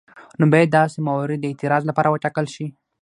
نو 0.39 0.45
باید 0.53 0.69
داسې 0.79 0.97
موارد 1.07 1.37
د 1.41 1.45
اعتراض 1.49 1.83
لپاره 1.89 2.11
وټاکل 2.13 2.45
شي. 2.55 2.65